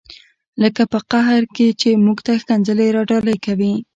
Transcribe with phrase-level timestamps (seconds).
[0.61, 3.73] لکه په قهر کې چې موږ ته ښکنځلې را ډالۍ کوي.